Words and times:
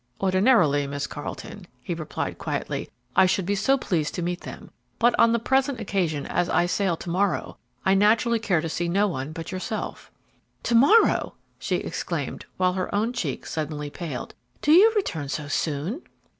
"Ordinarily, 0.19 0.87
Miss 0.87 1.05
Carleton," 1.05 1.67
he 1.79 1.93
replied, 1.93 2.39
quietly, 2.39 2.89
"I 3.15 3.27
should 3.27 3.45
be 3.45 3.55
pleased 3.55 4.15
to 4.15 4.23
meet 4.23 4.41
them, 4.41 4.71
but 4.97 5.13
on 5.19 5.31
the 5.31 5.37
present 5.37 5.79
occasion, 5.79 6.25
as 6.25 6.49
I 6.49 6.65
sail, 6.65 6.97
to 6.97 7.09
morrow, 7.11 7.57
I 7.85 7.93
naturally 7.93 8.39
care 8.39 8.61
to 8.61 8.67
see 8.67 8.87
no 8.89 9.07
one 9.07 9.31
but 9.31 9.51
yourself." 9.51 10.09
"To 10.63 10.73
morrow!" 10.73 11.35
she 11.59 11.75
exclaimed, 11.75 12.47
while 12.57 12.73
her 12.73 12.89
own 12.95 13.13
cheek 13.13 13.45
suddenly 13.45 13.91
paled. 13.91 14.33
"Do 14.63 14.71
you 14.71 14.91
return 14.95 15.29
so 15.29 15.47
soon?" 15.47 16.01